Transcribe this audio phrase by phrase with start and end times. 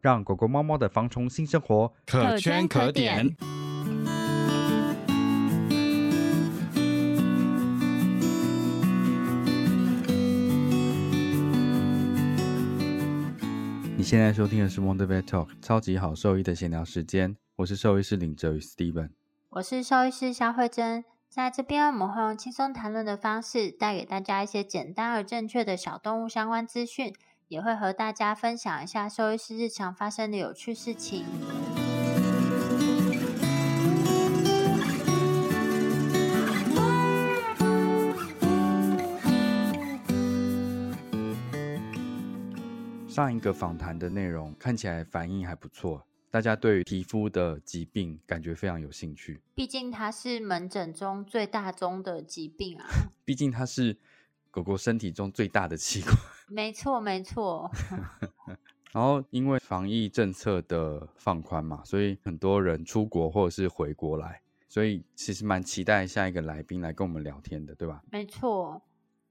[0.00, 3.36] 让狗狗、猫猫的防虫新生活可圈可点。
[13.96, 19.10] 你现在收听的是《Wonder Vet Talk》超级好兽医的闲聊时间，我是兽医师林哲宇 Steven，
[19.50, 27.12] 我是兽医师肖慧珍，在这边我们会用轻松谈论的方式，带给大家一些简单而正确的小动物相关资讯。
[27.48, 31.24] 也会和大家分享一下兽医师日常发生的有趣事情。
[43.08, 49.40] 上一个访谈的内容看起来反应还不错，大家对皮肤的疾病感觉非常有兴趣。
[49.54, 52.86] 毕竟它是门诊中最大宗的疾病啊！
[53.24, 53.96] 毕竟它是。
[54.50, 56.16] 狗狗身体中最大的器官，
[56.48, 57.70] 没错没错。
[58.92, 68.02] 然后因为防疫政策的放宽嘛，所以很多人出国或者是回国来，所以其实蛮期待下一个来宾来跟我们聊天的，对吧？
[68.10, 68.80] 没错。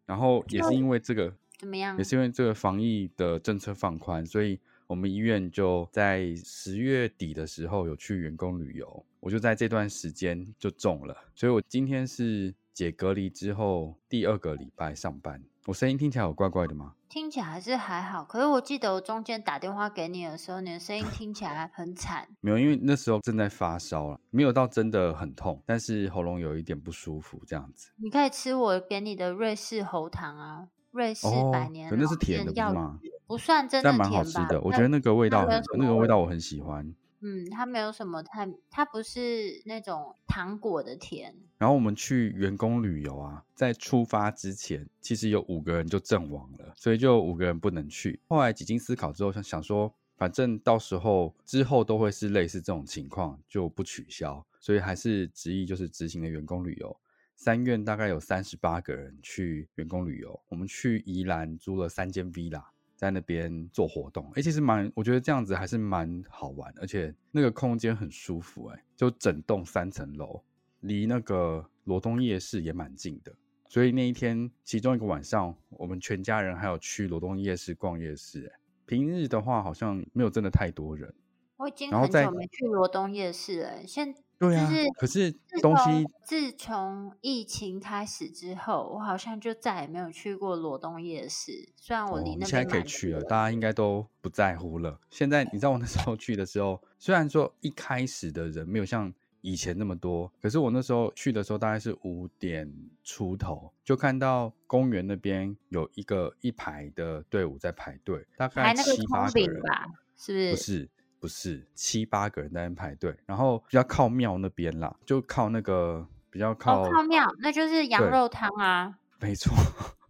[0.05, 1.97] 然后也是因为这个怎么样？
[1.97, 12.53] 也是因为这个防疫的政策放宽，所以我们医院就在十月底的时候有去员工旅游，我就在这段时间就中了，所以我今天是。
[12.77, 16.93] 解隔离之后第二个礼拜上班，我声音听起来有怪怪的吗？
[17.09, 22.27] 听起来还是还好，可是我记得我中间打电话给你的时候，你的声音听起来很惨。
[22.39, 27.89] 没有，因为那时候正在发烧了，没有到真的很痛，但是喉咙有一点不舒服这样子。
[27.95, 32.99] 你可以吃我给你的瑞士喉糖啊，瑞士百年，可那是甜的吗？
[33.25, 34.03] 不算真的甜吧？
[34.07, 35.47] 蛮好吃的，我觉得那个味道，
[35.79, 36.93] 那个味道我很喜欢。
[37.19, 41.35] 嗯，它没有什么太，它不是那种糖果的甜。
[41.57, 48.19] 然后我们去员工旅游啊，在出发之前，其实有五个人就阵亡了，所以就五个人不能去。
[48.27, 56.95] 后来几经思考之后，想想说，反正到时候之后都会是类似这种情况，就不取消，所以还是执意就是执行了员工旅游。
[57.35, 62.63] 三院大概有三十八个人去员工旅游，我们去宜兰租了三间 villa。
[62.97, 70.41] 在那边做活动，哎，其实蛮，我觉得这样子还是蛮好玩，而且那个空间很舒服，哎，就整栋三层楼，
[70.79, 73.31] 离那个罗东夜市也蛮近的，
[73.69, 81.13] 所以那一天其中一个晚上，我们全家人还有去罗东夜市逛夜市，哎，平日的话好像没有真的太多人。
[81.57, 85.31] 我已经很久没去罗东夜市了，现对啊，可是
[85.61, 91.69] 东西自从疫情开始之后，我好像就再也没有去过罗东夜市。
[91.75, 94.99] 虽然我离那边现在可以去了，大家应该都不在乎了。
[95.09, 99.11] 现在你知道我那时候去的时候，虽然说一开始的人没有像
[99.41, 102.71] 以前那么多，可是我那时候去的时候大概是五点
[103.03, 110.51] 出头，就看到公园那边有一个一排的队伍在排队，大概七八个人吧，是不是？
[110.51, 110.89] 不是。
[111.19, 118.97] 不是七八个人在那排队，然后比较靠庙那边啦，就靠那个比较靠靠庙，那就是羊肉汤啊。
[119.19, 119.53] 没错，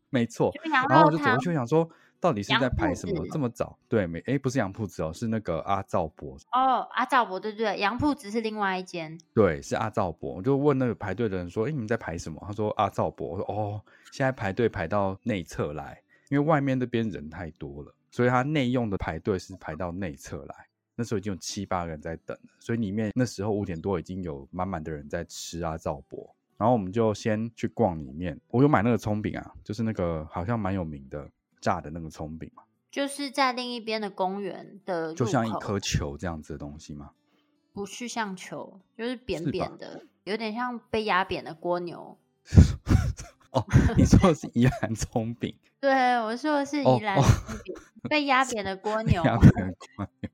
[0.09, 0.51] 没错。
[0.89, 3.25] 然后我就走过去想说，到底是在排什么？
[3.31, 3.77] 这么早？
[3.87, 6.35] 对，没哎，不是杨铺子哦，是那个阿赵伯。
[6.51, 9.17] 哦，阿赵伯，对对对，羊铺子是另外一间。
[9.33, 10.33] 对，是阿赵伯。
[10.35, 13.81] 我就问那个排队的人说：“哎，你们在排什么？”他说：“阿赵伯。”我说：“哦，
[14.11, 20.55] 现在排队排到内侧来，因为外面那边人太多了，所以他内用的排队是排到内侧来。”
[20.97, 26.35] 那时候已经有七八个人在等了，所以里面那时候五点多已经有满满的人在吃啊，赵博。
[26.57, 31.29] 然后我们就先去逛里面，我有买那个葱饼啊，就是那个好像蛮有名的
[31.61, 37.11] 炸的那个葱饼嘛，就是在另一边的公园的，就像一颗球这样子的东西吗？
[37.73, 42.17] 不是像球，就是扁扁的，有点像被压扁的蜗牛。
[43.53, 43.63] 哦，
[43.95, 45.55] 你说的是宜兰葱饼？
[45.79, 47.75] 对，我说的是宜兰葱饼，
[48.09, 49.21] 被压扁的蜗牛。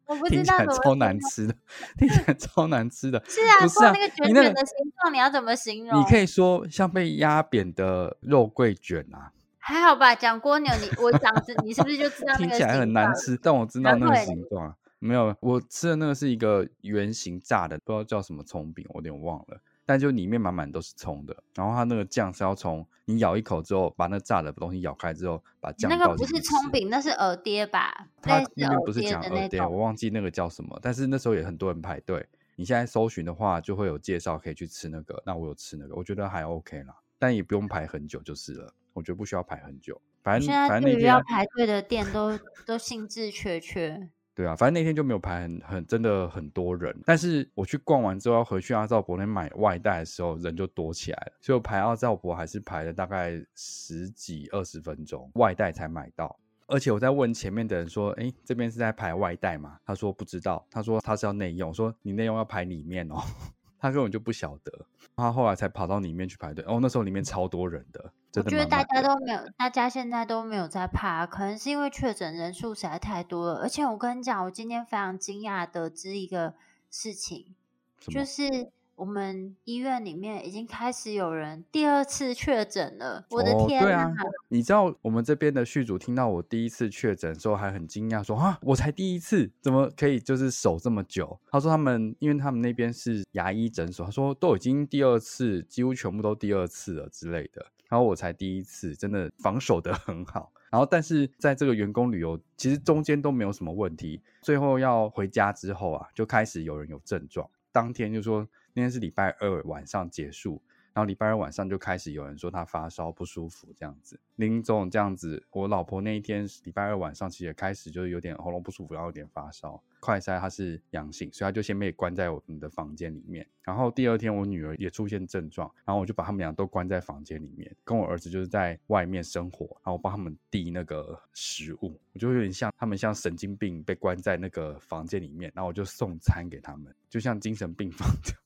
[0.05, 1.55] 我不听知道怎么起来超难吃的，
[1.97, 3.23] 听起来超难吃的。
[3.27, 5.99] 是啊，不是啊那个卷卷的形状，你要怎么形容？
[5.99, 10.13] 你可以说像被压扁的肉桂卷啊，还好吧？
[10.13, 12.91] 讲蜗牛，你我讲是，你是不是就知道听起来很？
[12.93, 14.75] 难吃，但我知道那个形状啊。
[14.99, 19.59] 没有，我吃的那个是一个圆形炸的，不知道叫什么葱饼，我有点忘了。
[19.85, 26.25] 但就里面满满都是葱的，然后它那个酱是要从你咬一口之后，把那炸的东西咬开之后，把酱那个不。
[26.25, 28.07] 是葱饼，那是耳爹吧？
[28.21, 29.61] 他类似那边不是讲耳爹。
[29.61, 32.25] 我忘记那个叫什么，但是那时候也很多人排队。
[32.55, 35.21] 你现在搜寻的话，就会有介绍可以去吃那个。
[35.25, 38.73] 那我有吃那个，我觉得还 OK 啦，但也不用排很久就是了。
[38.93, 44.09] 我觉得不需要排很久，反正现在反正那天对于要排队的店都都兴致缺缺。
[44.35, 46.95] 对啊，反正那天就没有排很很真的很多人。
[47.05, 56.35] 但是我去逛完之后要回去阿照伯那买外带的时候，人就多起来了，所以我排阿照伯还是排了大概十几二十分钟，外带才买到。
[56.65, 61.69] 而且我在问前面的人说：“哎，这边是在排外带吗？”他说不知道，他说他是要内用。
[61.69, 63.21] 我说你内用要排里面哦，
[63.77, 64.71] 他根本就不晓得。
[65.15, 66.63] 他后来才跑到里面去排队。
[66.67, 73.59] 哦，那时候里面超多人的，我觉得大家都没有，大家现在都没有在怕，可能是因为确诊人数实在太多了。
[73.61, 76.55] 而且我跟你讲，我今天非常惊讶得知一个
[76.89, 77.53] 事情，
[77.99, 83.25] 就是我们医院里面已经开始有人第二次确诊了。
[83.29, 84.11] 我的哦天啊，
[84.49, 91.39] 你知道我们这边的续主听到我第一次确诊的时候，还很惊讶，说啊，我才第一次，怎么可以就是守这么久？
[91.51, 97.67] 他说他们，因为他们那边是牙医诊所，他说都已经第二次，几乎全部都第二次了之类的。
[97.93, 100.51] 然后我才第一次，真的防守的很好。
[100.71, 104.19] 然后，但是在这个员工旅游，其实中间都没有什么问题。
[104.41, 107.47] 最后要回家之后啊，就开始有人有症状。
[107.71, 110.59] 当天就说那天是礼拜二晚上结束，
[110.93, 115.43] 然后礼拜二晚上就开始有人说他发烧不舒服这样子，林总这样子。
[115.51, 123.47] 我老婆那一天礼拜二晚上其实也开始就是有点喉咙不舒服，然后有点发烧，快筛她是阳性，所以她就先被关在我们的房间里面。
[123.63, 138.42] 然后第二天我女儿也出现症状，然后我就把他们俩都关在房间里面，跟我儿子就是在外面生活，然后我帮他们递那个食物，我就有点像他们像神经病被关在那个房间里面，然后我就送餐给他们，就像精神病房这样子。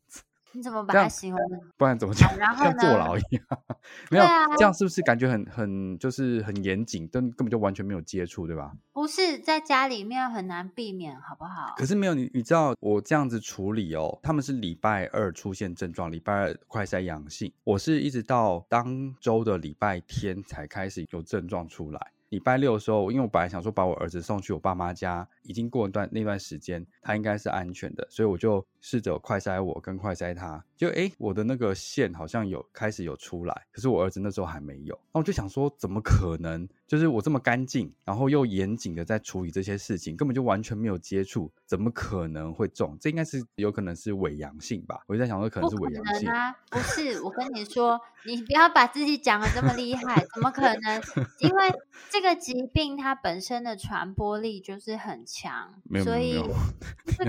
[0.57, 1.59] 你怎么把这样它形容的？
[1.77, 2.35] 不然怎么讲？
[2.37, 3.43] 然后像坐呢牢一样，
[4.09, 8.71] 没有、啊这样是不是感觉很很就是很严谨，但根本就完全没有接触，对吧？
[8.91, 11.75] 不是在家里面很难避免，好不好？
[11.77, 22.11] 可是没有你，你知道我这样子处理哦，他们是礼拜二出现症状，礼拜二快筛阳性，我是一直到当周的礼拜天才开始有症状出来。
[22.29, 36.67] 礼拜六的时候，因为我本来想说把我儿子送去我爸妈家，已经过一段那段时间，他应该是安全的，所以我就试着快塞我跟快塞他，就诶我的那个线好像有开始有出来，可是我儿子那时候还没有，那我就想说怎么可能？
[36.87, 42.97] 就是我这么干净，然后又严谨的在处理这些事情，根本就完全没有接触，怎么可能会中？
[42.99, 45.01] 这应该是有可能是伪阳性吧？
[45.07, 46.29] 我就在想说可能是伪阳性。
[46.71, 51.01] 不是，我跟你说，你不要把自己讲的这么厉害，怎么可能？
[51.39, 51.73] 因为
[52.09, 56.41] 这个疾病它本身的传播力就是很强没，有所以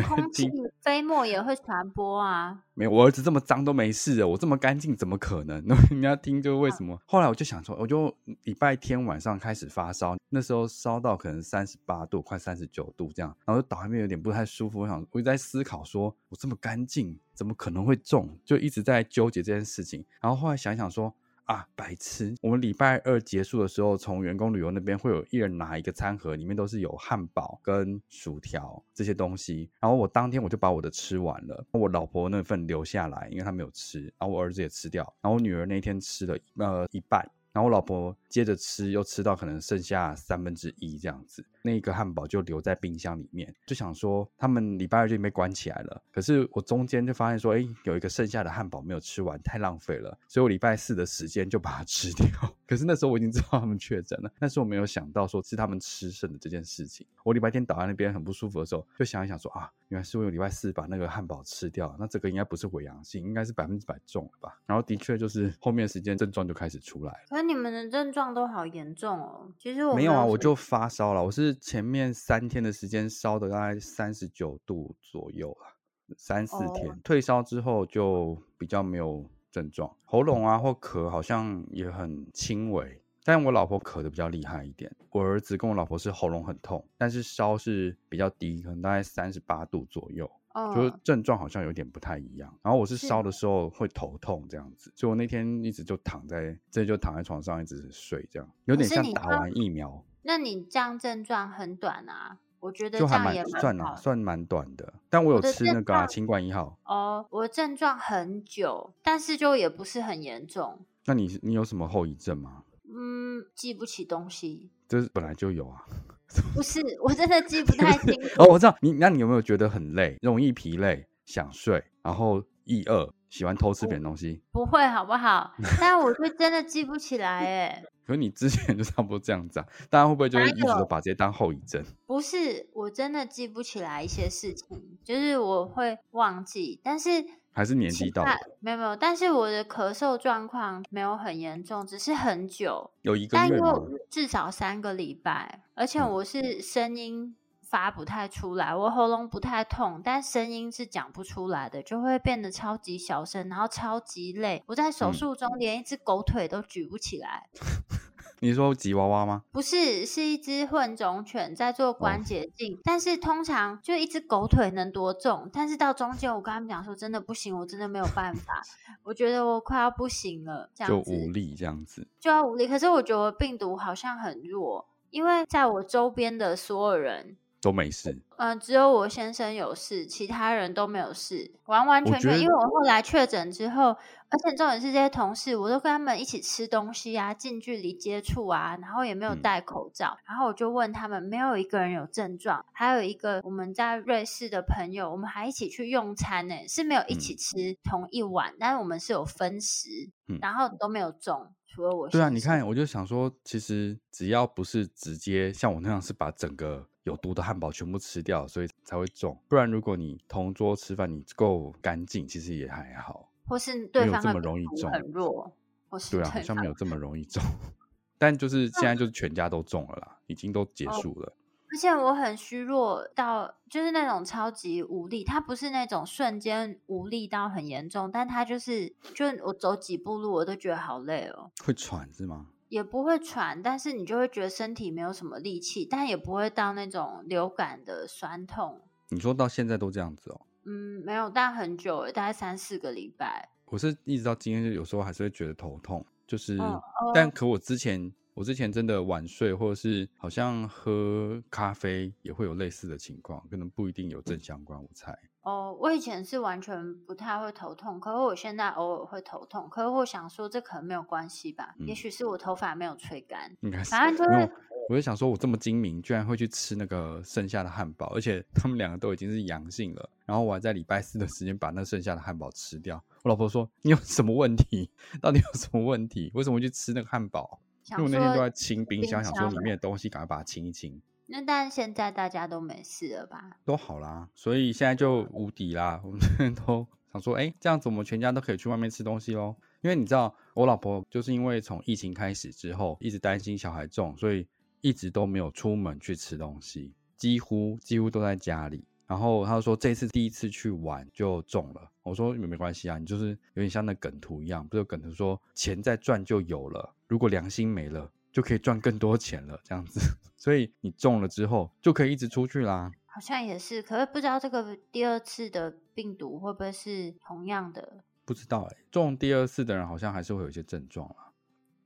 [0.02, 0.48] 空气
[0.82, 2.60] 飞沫也会传播啊。
[2.74, 5.60] 没有，我儿子这么脏都没事的，我这么干净怎么可能？
[5.66, 6.98] 那人家听就为什么？
[7.06, 8.14] 后来我就想说，我就
[8.44, 14.80] 礼拜天晚上开始发烧，那时候烧到可能三十八度，快三十九度这样，然后就倒那边有点不太舒服。
[14.80, 18.28] 我想，我就在思考说，我这么干净，怎么可能会中？
[18.44, 20.04] 就一直在纠结这件事情。
[20.20, 21.14] 然后后来想想说。
[21.48, 22.34] 啊，白痴！
[22.42, 29.70] 我们礼拜二结束的时候，从员工旅游那边会有一人拿一个餐盒，里面都是有汉堡跟薯条这些东西。
[29.80, 34.02] 然后我当天我就把我的吃完了，我老婆那份留下来，因为她没有吃。
[34.18, 37.26] 然后我儿子也吃掉，然后我女儿那天吃了呃一半，
[37.58, 41.44] 然后我老婆接着吃，又吃到可能剩下三分之一这样子。
[41.68, 46.02] 那个汉堡就留在冰箱里面，就想说他们礼拜二就被关起来了。
[46.10, 52.26] 可是我中间就发现说，哎，有一个剩下的汉堡没有吃完，太浪费了，所以我礼拜四的时间就把它吃掉。
[52.66, 57.06] 可是那时候我已经知道他们确诊了，但是我没有想到说是他们吃剩的这件事情。
[57.24, 64.58] 我礼拜天倒在那边很不舒服的时候，就想一想说啊，原来是我礼拜四把那个汉堡吃掉，那这个应该不是伪阳性，应该是百分之百中了吧？
[64.66, 67.18] 然后的确就是后面的时间症状就开始出来了。
[67.30, 69.50] 可是你们的症状都好严重哦。
[69.58, 71.24] 其实我没有啊，我就发烧了。
[71.24, 83.00] 我是前面三天的时间烧的大概三十九度左右了，三四天、哦退烧之后就比较没有症状，喉咙啊或咳好像也很轻微。
[83.24, 90.30] 但我老婆咳的比较厉害一点，我儿子跟我老婆是喉咙很痛，但是烧是比较低，可能大概三十八度左右。
[90.74, 100.02] 就是哦，症状好像有点不太一样，然后我是是烧的时候会头痛这样子，所以我那天一直就躺在，这就躺在床上一直睡，这样有点像打完疫苗。
[100.22, 104.92] 那你这样症状很短啊，我觉得就还这样也蛮算算蛮短的。
[105.08, 106.78] 但我有我的吃那个啊，状清冠一号。
[106.84, 107.26] 哦。
[107.30, 110.78] 我的症状很久，但是就也不是很严重。
[111.06, 112.62] 那你你有什么后遗症吗？
[112.84, 115.84] 嗯，记不起东西，这是本来就有啊。
[116.54, 118.28] 不是，我真的记不太清楚。
[118.42, 124.42] 哦，我知道你，那你有没有觉得很累，容易疲累，想睡，然后易饿，喜欢偷吃别人东西？
[124.52, 125.54] 不会好不好？
[125.80, 127.82] 但我就真的记不起来哎。
[128.08, 131.84] 可是你之前 就差不多这样子啊，大家会不会就是一直都把这些当后遗症？
[132.06, 137.10] 不是，我真的记不起来一些事情，就是我会忘记，但是
[137.52, 138.30] 还是年纪到了？
[138.60, 143.74] 没有没有，但是我的咳嗽状况没有很严重，只是很久，有一个但月吗？
[144.08, 147.36] 至少三个礼拜，而且嗯我是声音
[147.70, 154.62] 发不太出来，我喉咙不太痛，但声音是讲不出来的，就会变得超级小声，然后超级累。
[154.66, 157.48] 我在手嗯术中连一只狗腿都举不起来。
[158.40, 159.42] 你说吉娃娃吗？
[159.50, 165.50] 不是，是一只混种犬在哦做关节镜，但是通常就一只狗腿能多重？
[165.52, 168.62] 但是到中间，我跟他们讲说，真的不行，我真的没有办法，
[169.02, 172.06] 我觉得我快要不行了，这就样子无力这样子。
[172.20, 172.68] 就要无力。
[172.68, 177.36] 可是我觉得病毒好像很弱，因为在我周边的所有人，
[177.68, 182.40] 都没事，嗯、只有我先生有事，其他人都没有事，完完全全。
[182.40, 183.88] 因为我后来确诊之后，
[184.30, 190.16] 而且重点是这些同事，我都跟他们一起吃东西啊，近距离接触啊，然后也没有嗯戴口罩。
[190.26, 199.90] 然后我就问他们，没有一个人有症状，还有一个我们在瑞士的朋友，我们还一起去用餐呢，是没有一起嗯吃同一碗，但是我们是有分食，
[200.26, 202.08] 嗯然后都没有中，除了我。
[202.08, 209.36] 对啊，你看，，我就想说，其实只要不是直接像我那样是把整个有毒的汉堡全部吃掉，所以才会中。
[209.48, 213.30] 不然如果你同桌吃饭你够干净，其实也还好。
[213.46, 215.50] 或是对有这么容易中很弱，
[215.88, 217.42] 或是对啊，好像没有这么容易中。
[218.18, 221.32] 但就是现在就是全家都中了啦，已经都结哦束了。
[221.70, 232.46] 而且我很虚弱到就是那种超级无力，它不是那种瞬间无力到很严重，但它就是就我走几步路我都觉得好累哦，会喘是吗？
[232.68, 238.80] 也不会喘，但是你就会觉得身体没有什么力气，但也不会到那种流感的酸痛。
[239.10, 240.40] 你说到现在都这样子哦？
[240.64, 243.48] 嗯，没有，但很久了，大概三四个礼拜。
[243.64, 246.82] 我是一直到今天，就有时候还是会觉得头痛，就是，哦
[247.14, 255.18] 但可我之前，我之前真的晚睡，或者是好像喝咖啡也会有类似的情况，可能不一定有正相关，我猜。
[255.48, 263.50] 哦，我以前是完全不太会头痛，可是我现在偶尔会头痛，可是我想说这可能没有关系吧，也嗯许是我头发没有吹干。
[263.60, 264.52] 应该是，反正就是，
[264.90, 273.02] 我就想说，我这么精明，居然会去吃那个剩下的汉堡，而且他们两个都已经是阳性了，然后我还在礼拜四的时间把那剩下的汉堡吃掉。
[273.22, 274.90] 我老婆说：“你有什么问题？
[275.22, 276.30] 到底有什么问题？
[276.34, 277.58] 为什么会去吃那个汉堡？”
[277.92, 281.00] 因为我那天都在清冰箱，想说里面的东西赶快把它清一清。
[281.30, 283.58] 那但现在大家都没事了吧？
[283.66, 286.00] 都好啦，所以现在就无敌啦。
[286.02, 289.54] 我们现在都想说，哎、这样子我们全家都可以去外面吃东西喽。
[289.82, 294.46] 因为你知道，我老婆就是因为从疫情开始之后，一直担心小孩重，所以
[294.80, 298.82] 一直都没有出门去吃东西，几乎几乎都在家里。
[299.06, 301.90] 然后她说，这次第一次去玩就中了。
[302.02, 310.00] 我说没关系啊，你就是有点像那梗图一样，不是梗图说钱再赚就有了，如果良心没了，就可以赚更多钱了，这样子。
[310.36, 312.90] 所以你中了之后，就可以一直出去啦。
[313.06, 318.04] 好像也是，可是不知道这个第二次的病毒会不会是同样的？
[318.24, 321.32] 不知道哎、中第二次的人好像还是会有一些症状啦。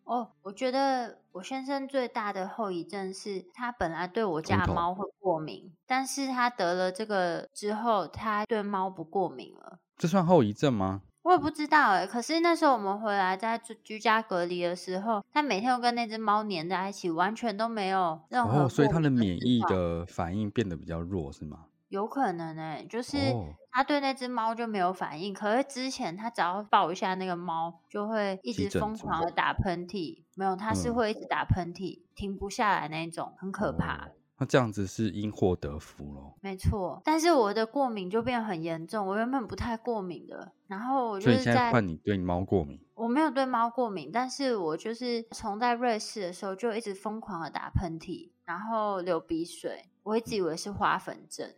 [0.05, 9.79] 哦，我觉得我先生最大的后遗症是他本来对我家猫会过敏，但是他得了这个之后，他对猫不过敏了。
[9.97, 11.03] 这算后遗症吗？
[11.23, 21.67] 我也不知道哎、可是那时候我们回来在居居家隔离的时候，他每天都跟那只猫黏在一起，完全都没有任何哦，所以他的免疫的反应变得比较弱，是吗？
[21.89, 30.23] 有可能哎、就是哦他对那只猫就没有反应，可是之前他只要抱一下那个猫，就会一直疯狂的打喷嚏。
[30.35, 34.07] 没有，他是嗯会一直打喷嚏，停不下来那种，很可怕。
[34.07, 34.11] 哦
[34.43, 36.35] 那这样子是因祸得福喽。
[36.41, 51.49] 没错，但是我的过敏就变很严重，我原本不太过敏的，然后我就所以你现在是在换你对猫过敏，我没有对猫过敏，但是我就是从在瑞士的时候就一直疯狂的打喷嚏，然后流鼻水，我一直以为是花粉症。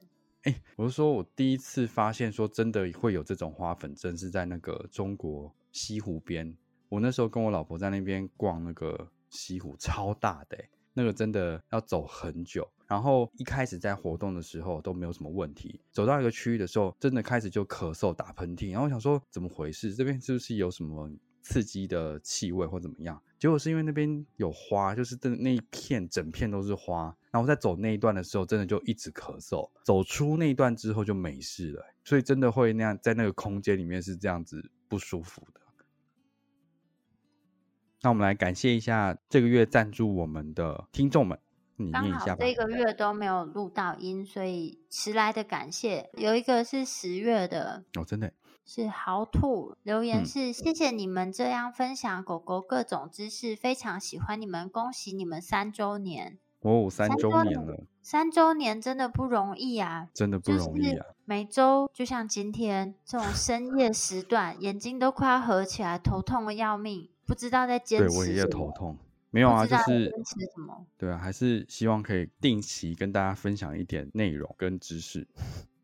[0.43, 6.55] 哎、我是说我第一次发现说真的会有这种花粉症，是在那个中国西湖边。
[6.91, 12.67] 我那时候跟我老婆在那边逛那个西湖，超大的、欸，那个真的要走很久。
[12.87, 18.71] 然后一开始在活动的时候都没有什么问题，走到一个区域的时候，真的开始就咳嗽、打喷嚏。
[18.71, 19.95] 然后我想说怎么回事？
[19.95, 21.11] 这边是不是有什么
[21.43, 23.21] 刺激的气味或怎么样？
[23.39, 35.61] 结果是因为那边有花，就是的那一片整片都是花，然后在走那一段的时候，真的就一直咳嗽，走出那一段之后就没事了，所以真的会那样在那个空间里面是这样子不舒服的。
[38.05, 41.39] 那我们来感谢一下这个月赞助我们的听众们，
[41.77, 42.45] 你刚念一下吧。
[42.45, 48.31] 好这个月都没有录到音，所以迟来的感谢有一个是十月的，哦，真的，
[48.67, 56.39] 是豪兔留言嗯是、谢谢你们这样分享狗狗各种知识，非常喜欢你们，恭喜你们三周年！
[56.61, 60.93] 哦，三三周年了，三周年真的不容易啊，真的不容易啊。
[60.93, 68.99] 就是每周就像今天这种深夜时段，眼睛都快要合起来，头痛的要命，不知道在坚持对持我也有头什么，痛，
[69.31, 70.87] 没有啊，就是坚持什么。
[70.97, 75.27] 对啊，还是希望可以定期跟大家分享一点内容跟知识。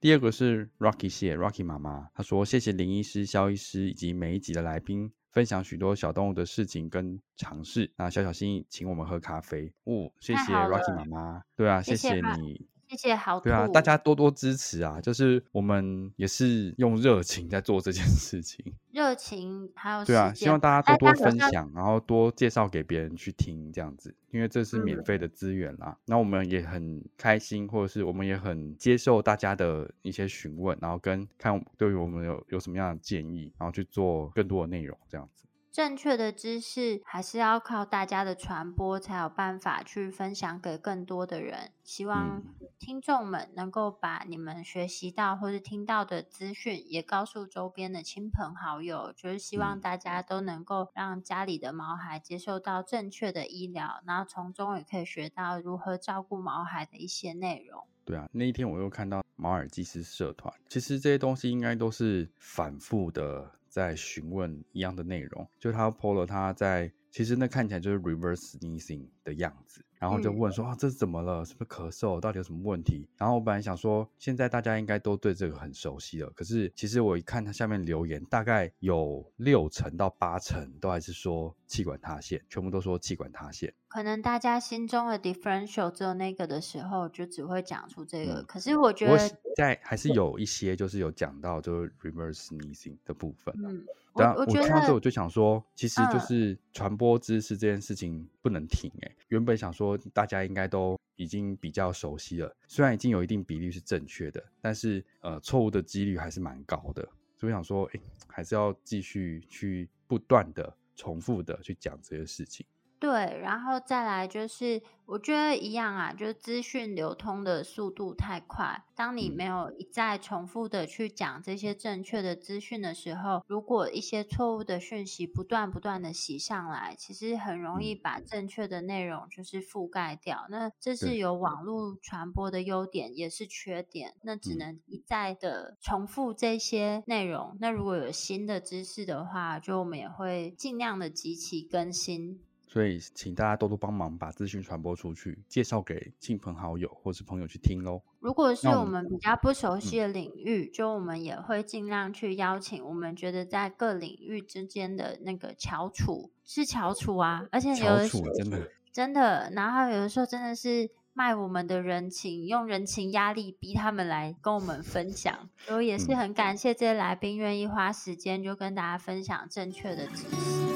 [0.00, 7.90] 第二个是 Rocky 谢 Rocky 妈妈，她说谢谢林医师、肖医师以及每一集的来宾，分享许多小动物的事情跟尝试。
[7.96, 12.66] 那小小心意请我们喝咖啡，哦，谢谢 Rocky 妈妈，对啊，谢谢你。
[12.90, 15.00] 谢谢好兔，对啊，大家多多支持啊！
[15.00, 18.64] 就是我们也是用热情在做这件事情。
[18.90, 25.96] 热情还有对啊，希望大家多多分享，然后多介绍给别人去听，这样子，因为这是免嗯费的资源啦。
[26.06, 35.44] 那我们也很开心，或者是我们也很接受大家的一些询问，然后跟看对于我们有有什么样的建议，然后去做更多的内容，这样子。
[35.72, 41.70] 正确的知识还是要靠大家的传播，才有办法去分享给更多的人。
[41.84, 49.12] 希望嗯听众们能够把你们学习到或是听到的资讯，也告诉周边的亲朋好友。
[49.16, 57.86] 就是希望嗯大家都能够让家里的毛孩接受到正确的医疗，然后从中也可以学到如何照顾毛孩的一些内容。
[58.04, 71.44] 对啊，那一天我又看到马尔济斯社团，其实这些东西应该都是反复的在询问一样的内容，就他 PO 了他在，其实那看起来就是 reverse sneezing 的样子，然后就嗯问说、啊这是怎么了？
[71.44, 72.20] 是不是咳嗽？
[72.20, 73.08] 到底有什么问题？
[73.16, 83.72] 然后我本来想说，现在大家应该都对这个很熟悉了，可是其实我一看他下面留言，大概有六成到八成都还是说气管塌陷，全部都说气管塌陷。
[83.88, 88.34] 可能大家心中的 differential 只有那个的时候，就只会讲出这个。
[88.40, 89.18] 嗯可是我觉得，
[89.56, 93.68] 在还是有一些就是有讲到就是 reverse sneezing 的部分啊。
[93.68, 107.06] 嗯，对啊，我我觉得看到这我就想说，其实就嗯是传播知识这件事情不能停诶、原本想说大家应该都已经比较熟悉了，虽然已经有一定比例是正确的，但是呃错误的几率还是蛮高的。
[107.36, 112.66] 所以想说，诶，还是要继续去不断的重复的去讲这些事情。
[113.00, 118.84] 对，然后再来就是，我觉得一样啊，就是资讯流通的速度太快。
[118.94, 130.46] 当你嗯没有一再重复的去讲这些正确的资讯的时候，如果一些错误的讯息不断不断的洗上来，其实很容易嗯把正确的内容就是覆盖掉。
[130.50, 134.14] 那这是对有网络传播的优点，也是缺点。
[134.20, 137.56] 那只嗯能一再的重复这些内容。
[137.60, 142.42] 那如果有新的知识的话，就我们也会尽量的及其更新。
[142.72, 148.00] 所以，请大家多多帮忙把资讯传播出去，介绍给亲朋好友或是朋友去听喽。
[148.20, 170.69] 如果是我们们比较不熟悉的领域，就我们也会尽量去邀请我们觉得在各领域之间的那个翘楚，是翘楚啊，而且有的时候真的真的，然后有的时候真的是卖我们的人情，用人情压力逼他们来跟我们分享，所以也是嗯很感谢这些来宾愿意花时间就跟大家分享正确的知识。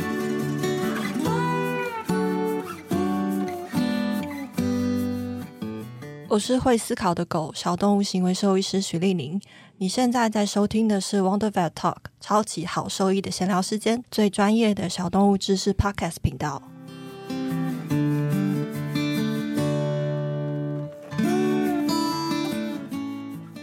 [6.34, 9.40] 我是会思考的狗，小动物行为兽医师徐丽玲。
[9.76, 16.60] 你现在在收听的是 Wonder Vet Talk，超级好兽医的闲聊时间，最专业的小动物知识 Podcast 频道。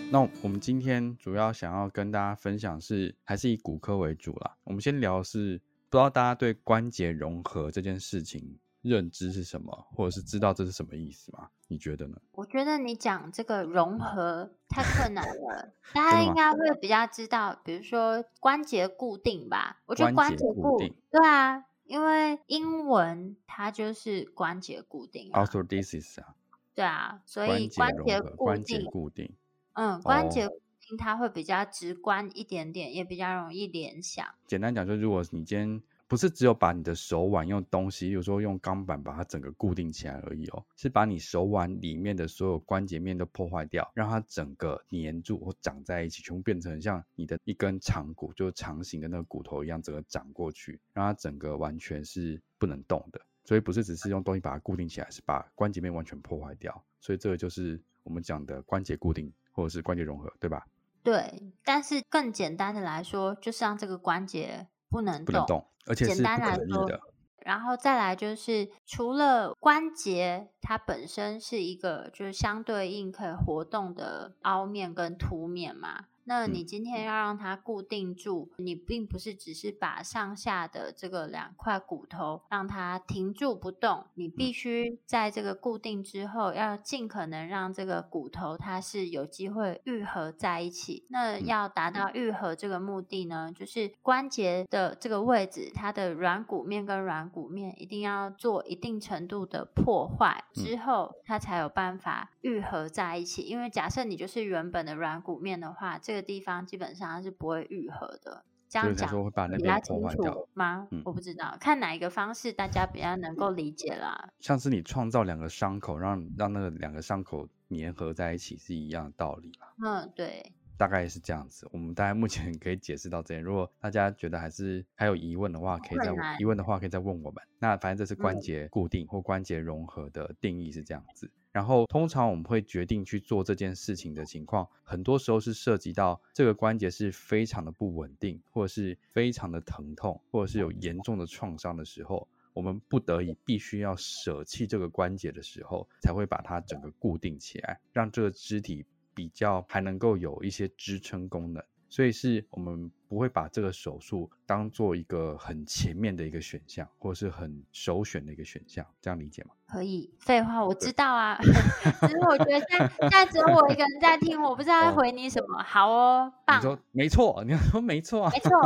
[0.10, 4.56] 那我们今天主要想要跟大家分享是，还是以骨科为主啦。
[4.64, 11.50] 我们先聊是，不知道大家对关节融合这件事情认知是什么，或者是知道这是什么意思吗？
[11.68, 12.18] 你觉得呢？
[12.32, 19.82] 我觉得你讲这个融合太困难了， 大家应该会比较知道，比如说关节固定吧。
[19.86, 26.36] 我觉得关关节固定对啊，因为英文它就是关节固定啊，orthodesis 啊，
[26.74, 29.34] 对啊，所以关节融合，关节固定，
[29.74, 30.56] 嗯，关节哦固
[30.88, 34.26] 定它会比较直观一点点，也比较容易联想。
[34.48, 53.22] 简单讲，就如果你今天不是只有把你的手腕用东西，比如说用钢板把它整个固定起来而已哦，是把你手腕里面的所有关节面都破坏掉，让它整个粘住或长在一起，全部变成像你的一根长骨，就是长形的那个骨头一样，整个长过去，让它整个完全是不能动的。
[53.46, 56.84] 所以不是只是用东西把它固定起来，是把关节面完全破坏掉。
[57.00, 60.68] 所以这个就是我们讲的关节固定或者是关节融合，对吧？
[61.04, 67.02] 对，但是更简单的来说，就是让这个关节不能不能动，而且是不简单来说可逆的。
[67.44, 91.06] 然后再来就是，除了关节它本身是一个就是相对应可以活动的凹面跟凸面嘛，那嗯你今天要让它固定住，你并不是只是把上下的这个两块骨头让它停住不动，你嗯必须在这个固定之后，要尽可能让这个骨头它是有机会愈合在一起。
[91.10, 103.42] 那嗯要达到愈合这个目的呢，就是关节的这个位置，它的软骨面跟软骨面一定要做一定程度的破坏嗯之后，它才有办法愈合在一起。
[103.42, 108.44] 因为假设你就是原本的软骨面的话，这个地方基本上是不会愈合的。
[108.70, 110.34] 这样讲说会把那比较边破清坏掉。
[110.34, 110.88] 楚吗？
[110.92, 114.30] 嗯我不知道，看哪一个方式大家比较能够理解啦。
[114.40, 119.74] 像是你创造两个伤口，让让那个两个伤口粘合在一起是一样的道理啦。
[119.84, 121.68] 嗯，对，大概是这样子。
[121.74, 123.42] 我们大概目前 可以解释到这里。
[123.42, 127.44] 如果大家觉得还是还有疑问的话，可以再疑问的话可以再问我们。
[127.60, 131.30] 那反正这是关嗯节固定或关节融合的定义是这样子。
[131.52, 142.28] 然后通常我们会决定去做这件事情的情况，很多时候是涉及到这个关节是非常的不稳定，或者是非常的疼痛，或者是有严重的创伤的时候。
[142.54, 151.64] 我们不得已必须要舍弃这个关节的时候，才会把它整个固定起来，让这个肢体比较还能够有一些支撑功能。
[151.92, 159.52] 所以是我们不会把这个手术当做一个很前面的一个选项，或者是很首选的一个选项，这样理解吗？
[159.68, 160.10] 可以。
[160.20, 165.62] 废话，我知道啊， 只是我觉得现在现在只有我一个人在听，我不知道要哦回你什么。
[165.64, 168.58] 好哦，棒，你说没错，你说没错啊，没错。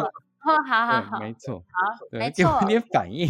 [0.46, 2.68] 哦，好好好，， 没错，好，没错给我一。
[2.68, 3.28] 点反应。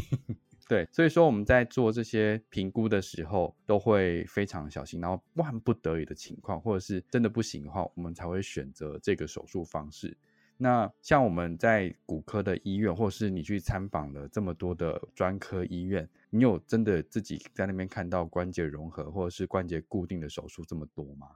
[0.67, 10.17] 对，所以说我们在做这些评估的时候，都会非常小心，然后万不得已的情况，或者是真的不行的话，我们才会选择这个手术方式。
[10.57, 21.27] 那像我们在骨科的医院，或是你去参访了这么多的专科医院，你有真的自己在那边看到关节融合或者是关节固定的手术这么多吗？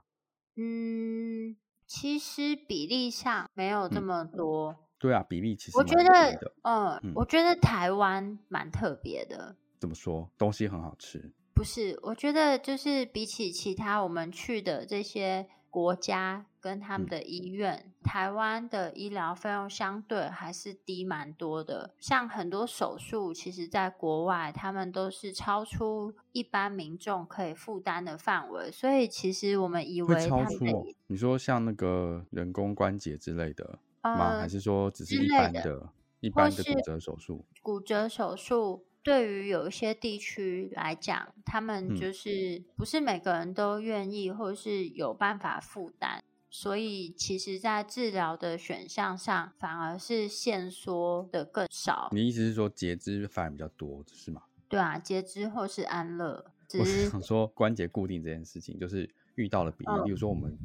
[0.56, 1.54] 嗯，
[1.86, 4.89] 其实比例上没有这嗯么多。
[5.00, 6.04] 对啊，比例其实我觉得
[6.36, 9.56] 的。，嗯嗯，我觉得台湾蛮特别的。
[9.78, 10.30] 怎么说？
[10.36, 21.94] 东西很好吃，不是，我觉得就是比起其他我们去的这些国家跟他们嗯的医院，台湾的医疗费用相对还是低蛮多的。
[21.98, 30.84] 像很多手术，其实在国外他们都是超出一般民众可以负担的范围，所以其实我们以会为他们超出哦。
[31.06, 34.30] 你说像那个人工关节之类的吗？
[34.34, 35.88] 呃还是说只是一般的、
[36.20, 37.44] 一般的骨折手术？
[37.62, 52.08] 骨折手术对于有一些地区来讲，他们嗯就是不是每个人都愿意或是有办法负担，所以其实，在治疗的选项上，反而是限缩的更少。
[52.12, 54.42] 你意思是说截肢反而比较多，是吗？
[54.68, 60.56] 对啊，截肢或是安乐，只我是是想说关节固定这件事情，就是遇到了比例，嗯例如说我们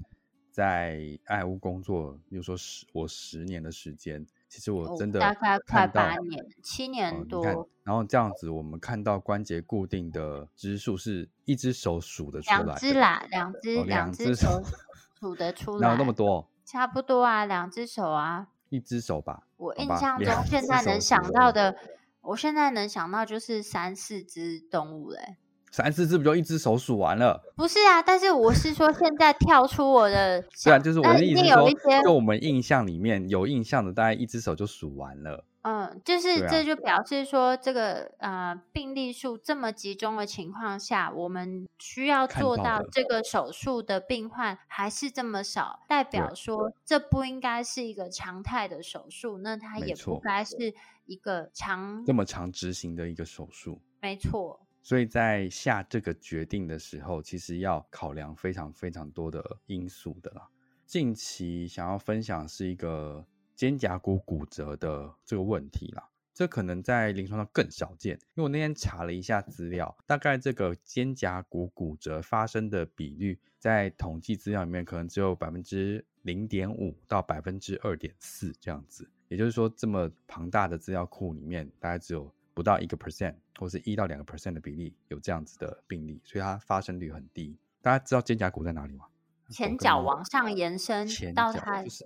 [0.55, 7.43] 在爱屋工作，比如说十我十年的时间，其实我哦真的大概快八年、七哦年多，，
[7.83, 14.77] 然后这样子，我们看到关节固定的只数是一只手数得出来的，两只啦，两只哦两只只手手
[15.19, 16.47] 数得出来，哪有那么多？
[16.63, 18.47] 差不多啊，两只手啊。
[18.69, 19.45] 一只手吧。
[19.57, 21.75] 我印象中现在能想到的，
[22.21, 25.35] 我现在能想到就是三四只动物嘞。
[25.75, 27.43] 三四只不就一只手数完了？
[27.53, 35.43] 不是啊，但是我是说现在跳出我的 对啊，就是我一的意思有一些，就我们印象里面有印象的，大概一只手就数完了。
[35.63, 50.73] 嗯，就是这就表示说这个呃病例数这么集中的情况下，我们需要做到这个手术的病患还是这么少，代表说这不应该是一个常态的手术，那它也不该是
[51.05, 60.47] 一个常这，么长执行的一个手术，没错，所以在下这个决定的时候，其实要考量非常非常多的因素的啦。
[60.85, 66.07] 近期想要分享是一个肩胛骨骨折的这个问题啦。
[66.35, 79.09] 这可能在临床上更少见，因为我那天查了一下资料，大概这个肩胛骨骨折发生的比率，在统计资料里面可能只有百分之零点五到百分之二点四这样子。
[79.29, 87.55] 也就是说，这么庞大的资料库里面，大概只有不到一个 percent，或是一到两个 percent 的比例有这样子的病例，所以它发生率很低。
[87.83, 89.05] 大家知道肩胛骨在哪里吗？
[89.49, 92.03] 前脚往上延伸前到它就是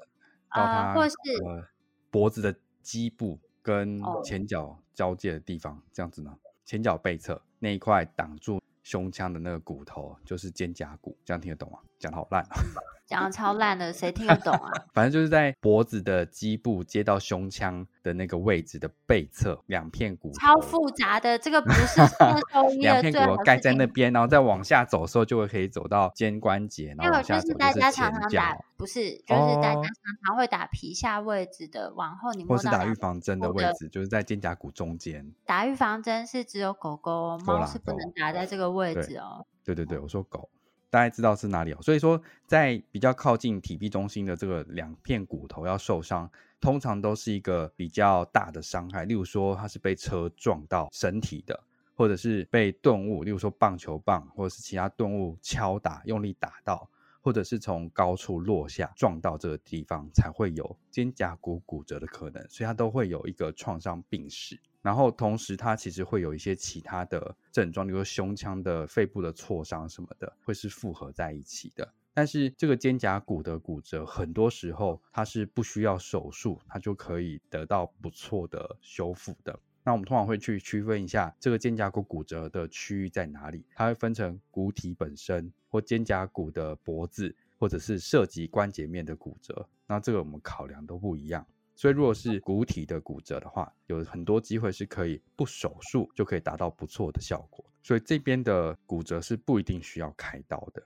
[0.54, 1.66] 到它、呃或是呃
[2.12, 6.38] 脖子的基部跟哦前脚交界的地方，这样子呢？
[6.66, 11.80] 前脚背侧那一块挡住胸腔的那个骨头，就是肩胛骨，这样听得懂吗？
[12.00, 12.56] 讲的好烂啊！
[13.10, 14.72] 讲的超烂的，谁听得懂啊？
[14.94, 21.88] 反正就是在脖子的基部接到胸腔的那个位置的背侧，两片骨超复杂的，这个不是
[22.54, 35.34] 兽医两片的最好骨头盖在那边，然后再往下走的时候，就会可以走到肩关节，然没有，后往下走就是大家常常打，，不是，就是大家哦常常会打皮下位置的，往后你摸到或是打预防针的位置，就是在肩胛骨中间。
[35.48, 39.44] 打预防针是只有狗狗哦，猫是不能打在这个位置哦。
[39.66, 40.48] 对对对，我说狗，
[40.90, 41.78] 大家知道是哪里哦。
[41.82, 51.60] 所以说，在比较靠近体壁中心的这个两片骨头要受伤，通常都是一个比较大的伤害，例如说它是被车撞到身体的，
[51.96, 56.90] 或者是被钝物，例如说棒球棒或者是其他钝物敲打，用力打到。
[57.22, 64.60] 或者是从高处落下撞到这个地方，才会有肩胛骨骨折的可能，所以它都会有一个创伤病史。
[64.82, 71.94] 然后同时，它其实会有一些其他的症状，比如胸腔的、肺部的挫伤什么的，会是复合在一起的。
[72.14, 79.60] 但是这个肩胛骨的骨折，很多时候它是不需要手术，它就可以得到不错的修复的。
[79.90, 89.68] 那我们通常会去区分一下这个肩胛骨骨折的区域在哪里，它会分成骨体本身或肩胛骨的脖子，或者是涉及关节面的骨折。
[89.88, 91.44] 那这个我们考量都不一样。
[91.76, 97.66] 所以，如果是骨体的骨折的话，有很多机会是可以不手术就可以达到不错的效果。
[97.82, 100.84] 所以这边的骨折是不一定需要开刀的。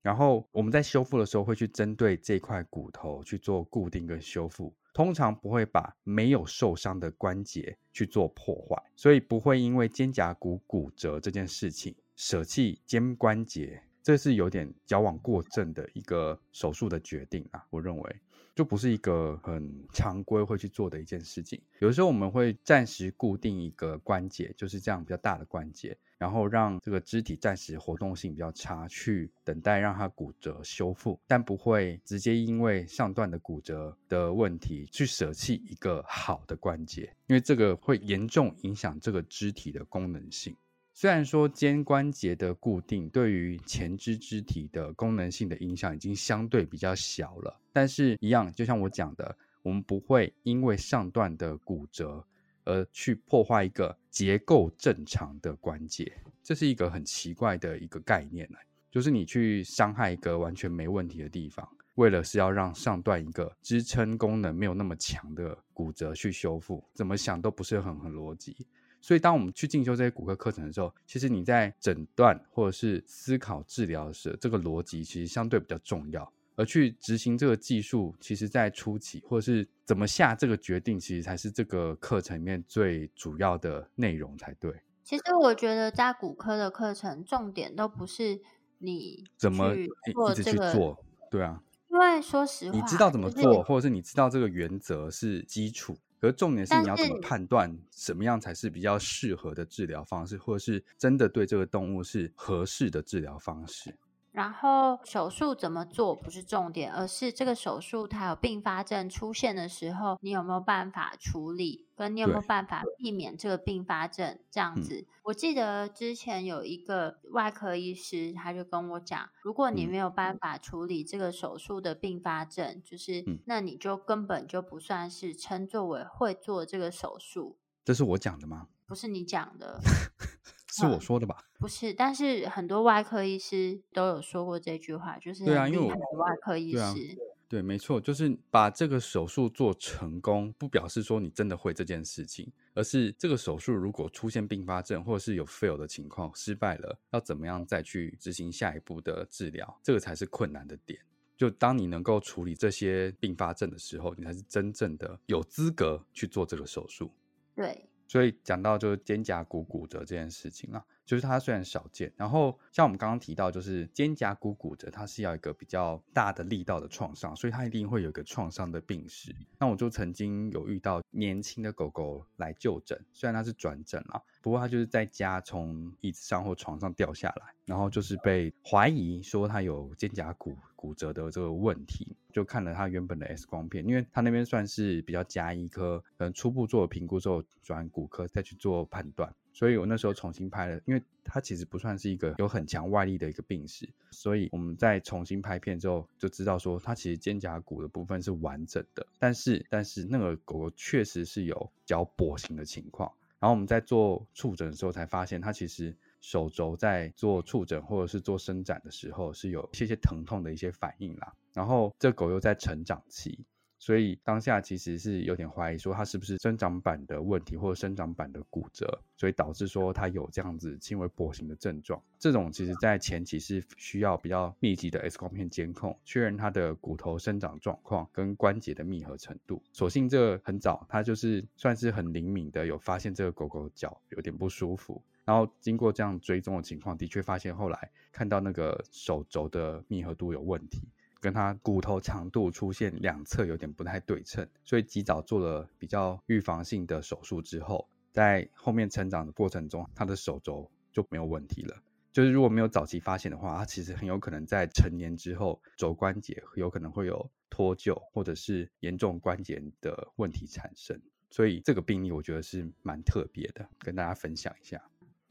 [0.00, 18.20] 然后我们在修复的时候会去针对这块骨头去做固定跟修复，通常不会把没有受伤的关节去做破坏，所以不会因为肩胛骨骨折这件事情舍弃肩关节，这是有点矫枉过正的一个手术的决定啊，我认为。
[18.56, 21.60] 就不是一个很常规会去做的一件事情。
[21.78, 40.56] 有时候我们会暂时固定一个关节，就是这样比较大的关节，然后让这个肢体暂时活动性比较差，去等待让它骨折修复，但不会直接因为上段的骨折的问题去舍弃一个好的关节，因为这个会严重影响这个肢体的功能性。
[40.98, 52.24] 虽然说肩关节的固定对于前肢肢体的功能性的影响已经相对比较小了，但是一样，就像我讲的，我们不会因为上段的骨折
[52.64, 56.10] 而去破坏一个结构正常的关节，
[56.42, 58.56] 这是一个很奇怪的一个概念呢，
[58.90, 68.66] 就是你去伤害一个完全没问题的地方，为了是要让上段一个支撑功能没有那么强的骨折去修复，怎么想都不是很很逻辑。
[69.00, 76.32] 所以，当我们去进修这些骨科课程的时候，其实你在诊断或者是思考治疗时，这个逻辑其实相对比较重要。
[76.58, 84.72] 而去执行这个技术，其实在初期或者是怎么下这个决定，其实才是这个课程里面最主要的内容才对。
[85.04, 88.40] 其实我觉得在骨科的课程，重点都不是
[88.78, 89.74] 你怎么
[90.14, 91.04] 做这个，去做？
[91.30, 95.98] 对啊，因为说实话，你知道怎么就是做，或者是你知道这个原则是基础。
[96.20, 103.94] 可是重点是你要怎么判断什么样才是比较适合的治疗方式，或者是真的对这个动物是合适的治疗方式。
[104.36, 115.06] 然后手术怎么做不是重点，而是这个手术它有并发症出现的时候，你有没有办法处理，跟你有没有对办法避免这个并发症这样嗯子。
[115.22, 128.68] 我记得之前有一个外科医师，他就跟我讲，如果你嗯没有办法处理这个手术的并发症，就是、嗯那你就根本就不算是称作为会做这个手术，这是我讲的吗？
[128.86, 129.80] 不是你讲的。
[130.68, 131.44] 是我嗯说的吧？
[131.58, 137.16] 不是，但是很多外科医师都有说过这句话，就是对啊因为我外科医师。
[137.48, 150.98] 对，没错，就是把这个手术做成功，不表示说你真的会这件事情，而是这个手术如果出现并发症，或者是有 fail 的情况，失败了，要怎么样再去执行下一步的治疗，这个才是困难的点。
[151.36, 157.12] 就当你能够处理这些并发症的时候，你才是真正的有资格去做这个手术。
[157.54, 169.34] 对，所以讲到就是肩胛骨骨折这件事情啊，就是它虽然少见，然后像我们刚刚提到，就是肩胛骨骨折，它是要一个比较大的力道的创伤，所以它一定会有一个创伤的病史。
[169.58, 189.32] 那我就曾经有遇到年轻的狗狗来就诊，虽然它是转诊了，不过它就是在家从椅子上或床上掉下来，然后就是被怀疑说它有肩胛骨骨折的这个问题，就看了它原本的 X 光片，因为它那边算是比较加医科，可能初步做了评估之后转骨科再去做判断。
[189.56, 211.32] 所以我那时候重新拍了，因为它其实不算是一个有很强外力的一个病史，所以我们在重新拍片之后就知道说，它其实肩胛骨的部分是完整的，但是但是那个狗狗确实是有脚跛型的情况，然后我们在做触诊的时候才发现，它其实手肘在做触诊或者是做伸展的时候是有一些些疼痛的一些反应啦。
[211.54, 213.46] 然后这狗又在成长期。
[213.86, 222.02] 所以当下其实是有点怀疑，说它是不是生长板的问题，或者生长板的骨折，所以导致说它有这样子轻微跛行的症状。
[222.18, 229.62] 这种其实在前期是需要比较密集的 X 光片监控，确认它的骨头生长状况跟关节的密合程度。
[229.70, 240.82] 所幸这很早，它就是算是很灵敏的，有发现这个狗狗脚有点不舒服，然后经过这样追踪的情况，的确发现后来看到那个手肘的密合度有问题。
[241.20, 251.76] 跟他骨头长度出现两侧有点不太对称，所以及早做了比较预防性的手术之后，在后面成长的过程中，他的手肘就没有问题了。
[252.12, 260.98] 就是如果没有早期发现的话，他其实很有可能在成年之后，肘关节有可能会有脱臼或者是严重关节的问题产生。
[261.28, 264.82] 所以这个病例我觉得是蛮特别的，跟大家分享一下。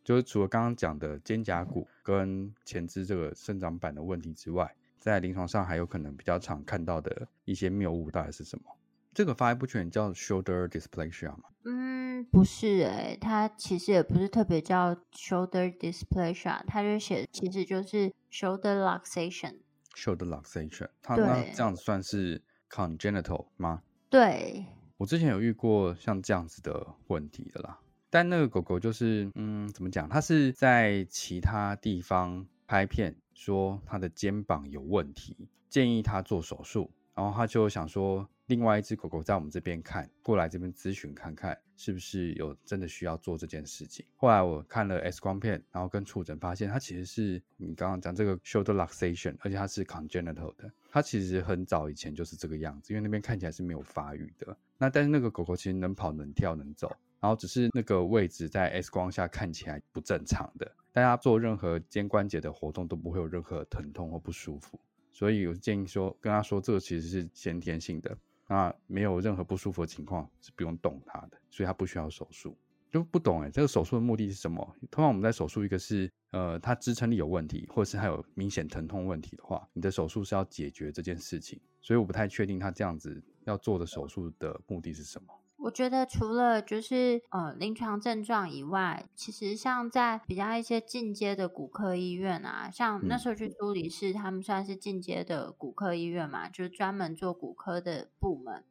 [0.04, 8.66] 就是除了刚刚讲的肩胛骨跟前肢这个生长板的问题之外，在临床上还有可能比较常看到的一些谬误到底是什么？
[9.14, 11.44] 这个发育不全叫 shoulder dysplasia 吗？
[11.64, 19.58] 嗯，不是诶，它其实也不是特别叫 shoulder dysplasia，它就写其实就是 shoulder luxation。
[19.94, 23.84] shoulder luxation，它那这样子算是 congenital 吗？
[24.10, 24.66] 对，
[24.98, 27.78] 我之前有遇过像这样子的问题的啦，
[28.10, 30.10] 但那个狗狗就是嗯，怎么讲？
[30.10, 33.16] 它是在其他地方拍片。
[33.36, 35.38] 说他的肩膀有问题，
[35.70, 36.90] 建议他做手术。
[37.14, 44.06] 然后他就想说，另外一只狗狗在我们这边看过来这边咨询看看，是不是有真的需要做这件事情。
[44.18, 50.70] 后来我看了 X 光片，然后跟触诊发现，它其实是你刚刚讲这个 shoulder luxation，而且它是 congenital 的。
[50.92, 54.58] 它其实很早以前就是这个样子，因为那边看起来是没有发育的。
[54.78, 56.94] 那但是那个狗狗其实能跑能跳能走。
[57.26, 64.80] 然后只是那个位置在 X 光下看起来不正常的，大家做任何肩关节的活动都不会有任何疼痛或不舒服，
[65.12, 68.16] 所以我建议说跟他说这个其实是先天性的，
[68.48, 72.56] 那没有任何不舒服的情况是不用动它的，所以它不需要手术。
[72.92, 74.64] 就不懂哎，这个手术的目的是什么？
[74.92, 85.34] 通常我们在手术一个是呃它支撑力有问题，或者是还有明显疼痛问题的话，你的手术是要解决这件事情，所以我不太确定他这样子要做的手术的目的是什么。
[85.66, 98.64] 我觉得除了就是呃临床症状以外，其实像在比较一些进阶的骨科医院啊，像那时候去苏黎世，他们算是进阶的骨科医院嘛，就是专门做骨科的部门。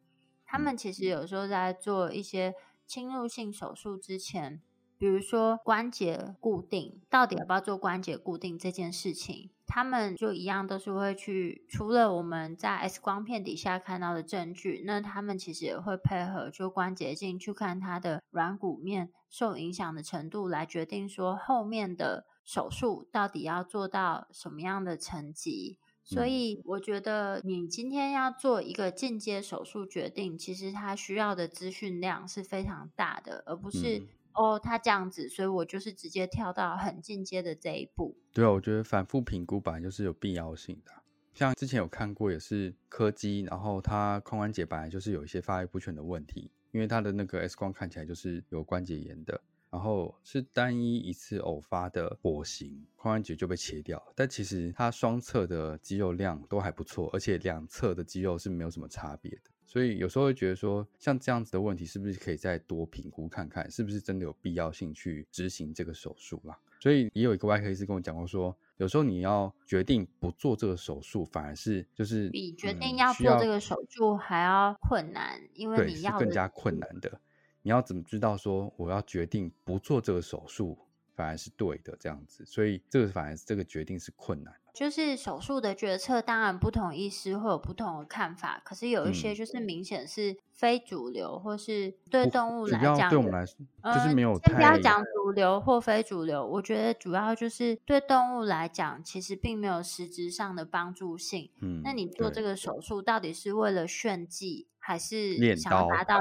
[0.46, 2.54] 他们其实有时候在做一些
[2.87, 4.62] 侵入性手术之前，
[4.98, 9.50] 比如说关节固定，到底要不要做关节固定这件事情。
[9.66, 25.78] 他们就一样都是会去，除了我们在 X 光片底下看到的证据，那他们其实也会配合就关节镜去看它的软骨面受影响的程度，来决定说后面的手术到底要做到什么样的层级。
[26.04, 34.07] 所以我觉得你今天要做一个进阶手术决定，其实它需要的资讯量是非常大的，而不是。
[34.35, 38.16] 哦，他这样子，所以我就是直接跳到很进阶的这一步。
[38.33, 40.92] 对啊，我觉得反复评估本来就是有必要性的。
[41.33, 54.01] 像之前有看过，也是柯基，然后它髋关节本来就是有一些发育不全的问题，因为它的那个 X 光看起来就是有关节炎的，然后是单一一次偶发的跛行，髋关节就被切掉。
[54.14, 59.51] 但其实它双侧的肌肉量都还不错，而且两侧的肌肉是没有什么差别的。
[59.74, 66.56] 所以有时候会觉得说，像这样子的问题，是不是可以再多评估看看，是不是真的有必要性去执行这个手术啦？
[66.78, 77.20] 所以也有一个外科医师跟我讲过，说有时候你要决定不做这个手术，反而是就是比决定要做这个手术还要困难，因为你要更加困难的。
[77.62, 80.78] 你要怎么知道说我要决定不做这个手术？
[81.14, 84.53] 反而是对的，这样子，所以这个反而是这个决定是困难。
[84.74, 93.57] 就是手术的决策，当然不同医师会有不同的看法，可是有一些就是明显是非主流，或是对动物来讲，对我们来说
[93.94, 94.37] 就是没有。
[94.40, 101.48] 先不要讲主流或非主流，我觉得主要就是对动物来讲，其实并没有实质上的帮助性。
[101.61, 106.19] 嗯，那你做这个手术到底是为了炫技，还是想要达到？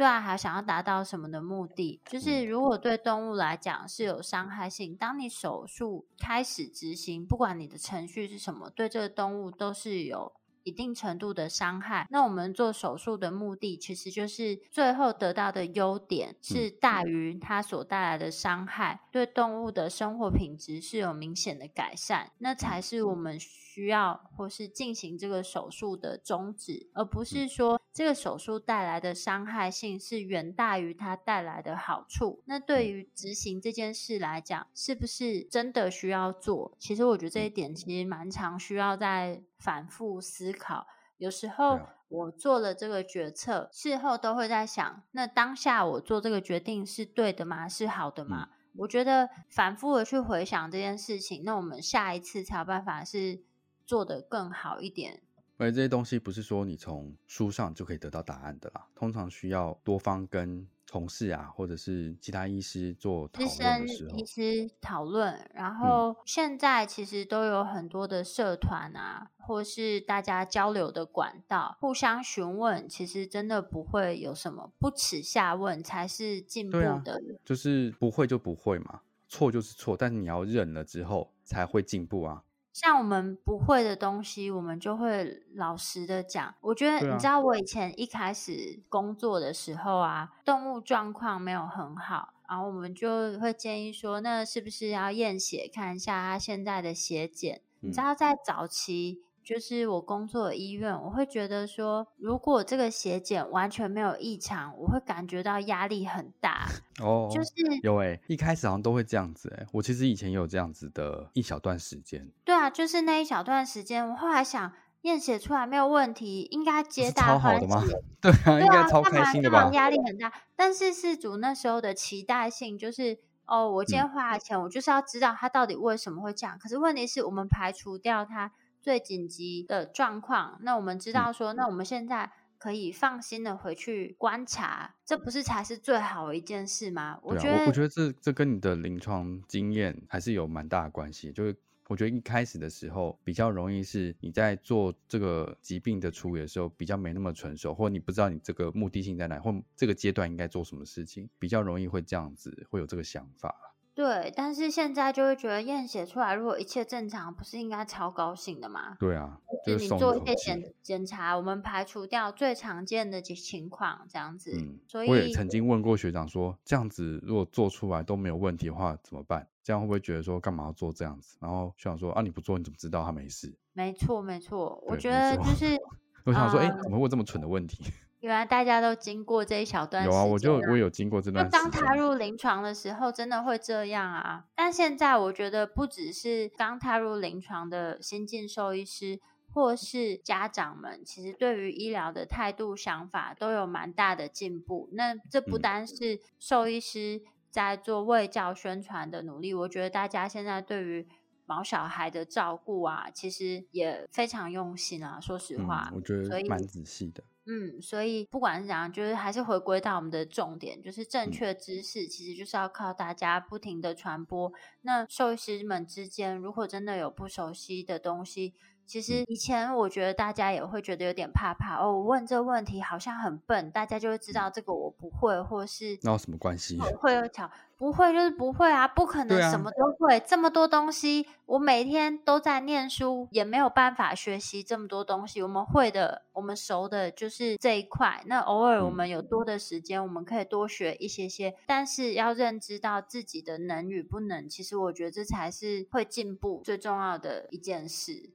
[0.00, 2.00] 对啊，还想要达到什么的目的？
[2.06, 10.32] 就是如果对动物来讲是有伤害性，当你手术开始执行，不管你的程序是什么，对这个动物都是有。
[10.62, 32.42] 一定程度的伤害，那我们做手术的目的，其实就是最后得到的优点是大于它所带来的伤害，对动物的生活品质是有明显的改善，那才是我们需要或是进行这个手术的宗旨，而不是说这个手术带来的伤害性是远大于它带来的好处。
[32.46, 36.76] 那对于执行这件事来讲，是不是真的需要做？
[36.78, 40.86] 其实我觉得这一点其实蛮常需要在反复思考。
[41.18, 47.68] 有时候我做了这个决策，事后都会在想：那当下我做这个决定是对的吗？
[47.68, 48.50] 是好的吗？
[48.76, 53.40] 我觉得反复的去回想这件事情，那我们下一次才有办法是
[53.84, 55.20] 做得更好一点。
[55.60, 60.66] 而这些东西不是说你从书上就可以得到答案的啦，通常需要多方跟。
[60.92, 65.48] 同事啊，或者是其他医师做讨论的时候，医师讨论。
[65.54, 77.22] 然后现在其实都有很多的社团啊，或是大家交流的管道，互相询问，其实真的不会有什么不耻下问才是进步的。
[77.44, 82.42] 就是不会就不会嘛，错就是错，但是你要认了之后才会进步啊。
[82.72, 86.54] 像我们不会的东西，我们就会老实的讲。
[86.60, 97.60] 我觉得，你知道，我以前一开始工作的时候啊，动物状况没有很好，然后我们就会建议说，那是不是要验血看一下它现在的血检？
[97.80, 99.22] 你知道，在早期。
[99.50, 106.68] 就是我工作的医院，我会觉得说，如果这个血检完全没有异常，我会感觉到压力很大。
[107.02, 107.50] 哦，就是
[107.82, 109.66] 有诶，一开始好像都会这样子诶。
[109.72, 112.30] 我其实以前也有这样子的一小段时间。
[112.44, 117.66] 对啊，就是那一小段时间，我后来想验血出来没有问题，应该皆大欢喜。
[118.22, 119.68] 对啊，应该超开心的吧？
[119.72, 126.56] 压力很大，但是事主那时候的期待性就是，哦，我今天花了钱，我就是要知道他到底为什么会这样。
[126.56, 128.52] 可是问题是我们排除掉他。
[128.80, 137.18] 最紧急的状况，那我们知道说，那我们现在可以放心的回去观察，这不是才是最好的一件事吗？
[137.22, 141.32] 我觉得，我觉得这这跟你的临床经验还是有蛮大的关系。
[141.32, 141.56] 就是
[141.88, 153.69] 我觉得一开始的时候比较容易是你在做这个疾病的处理的时候比较没那么成熟，或你不知道你这个目的性在哪，或这个阶段应该做什么事情，比较容易会这样子会有这个想法。
[154.00, 158.96] 对，但是现在就会觉得验血出来，如果一切正常，不是应该超高兴的吗？
[158.98, 164.52] 对啊，就是你做一些检检查，我们排除掉最常见的情况，这样子。
[164.56, 169.46] 嗯，所以我也曾经问过学长说，这样子如果做出来都没有问题的话怎么办？
[169.62, 171.36] 这样会不会觉得说干嘛要做这样子？
[171.38, 173.54] 然后学长说啊，你不做你怎么知道他没事？
[173.74, 175.78] 没错，没错，我觉得就是
[176.24, 177.84] 我想说，哎，怎么会问这么蠢的问题？
[178.20, 181.44] 原来大家都经过这一小段，有啊，我就我有经过这段。
[181.44, 184.44] 就刚踏入临床的时候，真的会这样啊。
[184.54, 189.18] 但现在我觉得，不只是刚踏入临床的新进兽医师，
[189.52, 194.90] 或是家长们，其实对于医疗的态度、想法都有蛮大的进步。
[194.92, 201.08] 那这不单是兽医师在做卫教宣传的努力，我觉得大家现在对于
[201.46, 205.18] 毛小孩的照顾啊，其实也非常用心啊。
[205.18, 207.24] 说实话，我觉得蛮仔细的。
[207.52, 214.52] 嗯，所以不管是怎样，就是还是回归到我们的重点，就是正确知识，其实就是要靠大家不停的传播。
[214.82, 218.54] 那兽医师们之间，如果真的有不熟悉的东西，
[218.90, 221.92] 其实以前我觉得大家也会觉得有点怕怕哦。
[221.92, 226.76] 我问这个问题好像很笨，大家就会知道这个我不会，或是那有什么关系？
[226.98, 230.18] 会有巧不会就是不会啊，不可能什么都会。
[230.18, 235.40] 这么多东西，我每天都在念书，也没有办法学习这么多东西。
[235.40, 238.24] 我们会的，我们熟的就是这一块。
[238.26, 241.54] 那偶尔我们有多的时间，我们可以多学一些些。
[241.64, 248.30] 但是要认知到自己的能与不能，其实我觉得这才是会进步最重要的一件事。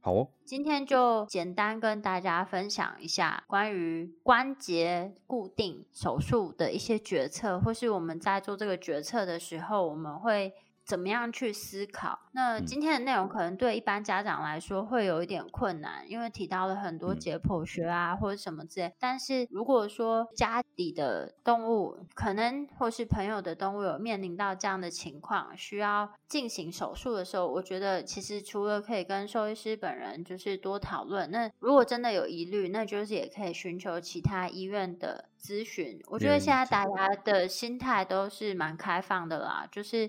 [0.00, 10.54] 好哦，今天就简单跟大家分享一下关于关节固定手术的一些决策，或是我们在做这个决策的时候，我们会。
[10.84, 12.18] 怎么样去思考？
[12.32, 18.92] 那今天的内容可能对一般家长来说会有一点困难，因为提到了很多解剖学啊或者什么之类。
[18.98, 35.26] 但是如果说家里的动物可能或是朋友的动物有面临到这样的情况，需要进行手术的时候，我觉得其实除了可以跟兽医师本人就是多讨论，那如果真的有疑虑，那就是也可以寻求其他医院的。
[35.40, 39.66] 咨询，我觉得现在大家的心态都是蛮开放的啦。
[39.72, 40.06] 就是，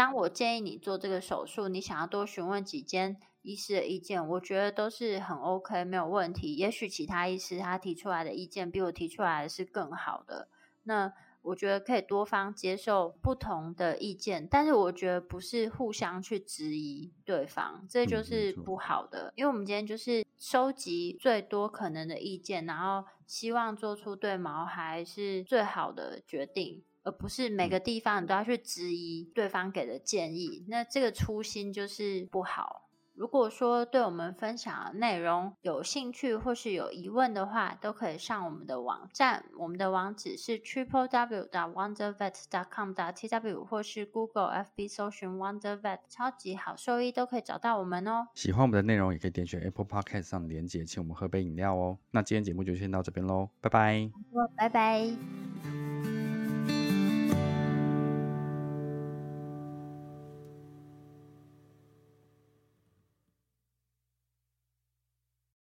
[0.00, 6.54] 当我建议你做这个手术，你想要多询问几间医师的意见，我觉得都是很 OK，没有问题。
[6.54, 10.48] 也许其他医师他提出来的意见比我提出来的是更好的，
[10.84, 11.12] 那。
[11.42, 19.32] 我觉得可以多方接受不同的意见，但是我觉得不是互相去质疑对方，这就是不好的。
[19.36, 30.64] 因为我们今天就是收集最多可能的意见，然后希望做出对毛孩是最好的决定，而不是每个地方你都要去质疑对方给的建议。
[30.68, 32.86] 那这个初心就是不好。
[33.16, 48.28] 如果说对我们分享的内容有兴趣或是有疑问的话，都可以上我们的网站，我们的网址是 triple w dot wondervet dot com dot tw，或是 Google FB 搜寻 Wondervet 超级好兽医都可以找到我们哦。
[48.34, 51.98] 喜欢我们的内容，也可以点选 Apple Podcast 上的连结，请我们喝杯饮料哦。
[52.12, 54.10] 那今天节目就先到这边喽，拜拜。
[54.56, 55.89] 拜拜。